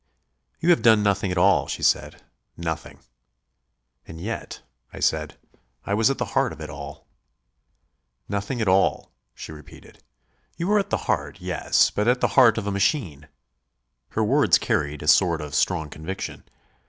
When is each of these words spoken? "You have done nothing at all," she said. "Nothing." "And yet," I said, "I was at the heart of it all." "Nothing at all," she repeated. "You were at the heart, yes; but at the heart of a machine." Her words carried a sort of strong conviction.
"You 0.59 0.71
have 0.71 0.81
done 0.81 1.03
nothing 1.03 1.29
at 1.31 1.37
all," 1.37 1.67
she 1.67 1.83
said. 1.83 2.23
"Nothing." 2.57 3.01
"And 4.07 4.19
yet," 4.19 4.63
I 4.91 4.99
said, 4.99 5.37
"I 5.85 5.93
was 5.93 6.09
at 6.09 6.17
the 6.17 6.25
heart 6.33 6.51
of 6.51 6.59
it 6.59 6.71
all." 6.71 7.05
"Nothing 8.27 8.61
at 8.61 8.67
all," 8.67 9.11
she 9.35 9.51
repeated. 9.51 10.01
"You 10.57 10.69
were 10.69 10.79
at 10.79 10.89
the 10.89 11.05
heart, 11.05 11.37
yes; 11.39 11.91
but 11.91 12.07
at 12.07 12.19
the 12.19 12.29
heart 12.33 12.57
of 12.57 12.65
a 12.65 12.71
machine." 12.71 13.27
Her 14.09 14.23
words 14.23 14.57
carried 14.57 15.03
a 15.03 15.07
sort 15.07 15.39
of 15.39 15.53
strong 15.53 15.87
conviction. 15.87 16.45